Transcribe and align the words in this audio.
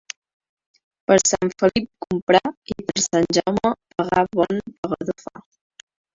Per 1.11 1.17
Sant 1.31 1.51
Felip 1.59 1.85
comprar 2.05 2.41
i 2.77 2.87
per 2.89 3.05
Sant 3.09 3.29
Jaume 3.39 3.73
pagar 4.01 4.27
bon 4.43 4.65
pagador 4.81 5.21
fa. 5.29 5.47